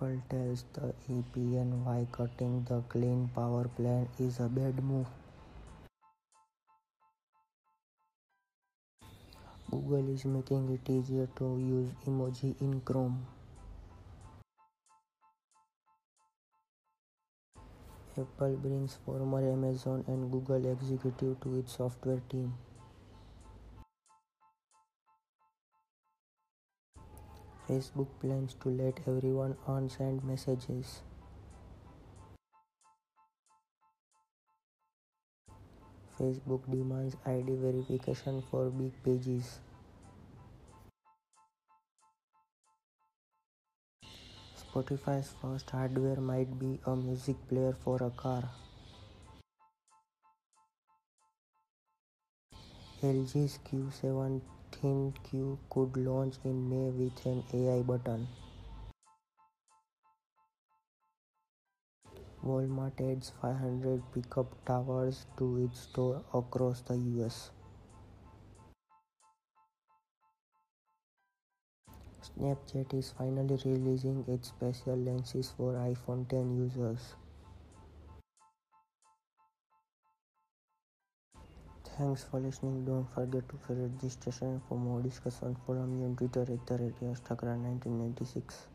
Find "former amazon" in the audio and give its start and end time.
19.04-20.04